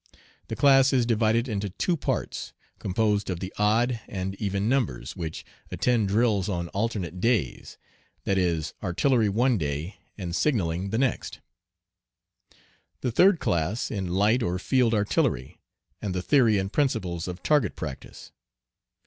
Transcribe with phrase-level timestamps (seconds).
[0.47, 5.45] The class is divided into two parts, composed of the odd and even numbers, which
[5.69, 7.77] attend drills on alternate days
[8.23, 11.39] that is, artillery one day and signalling the next;
[13.01, 15.59] the third class in light or field artillery,
[16.01, 18.31] and the theory and principles of "target practice."